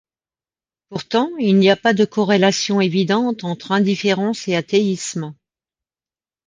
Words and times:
Pourtant, 0.89 1.29
il 1.37 1.57
n'y 1.59 1.69
a 1.69 1.75
pas 1.75 1.93
de 1.93 2.05
corrélation 2.05 2.81
évidente 2.81 3.43
entre 3.43 3.71
indifférence 3.71 4.47
et 4.47 4.55
athéisme. 4.55 5.35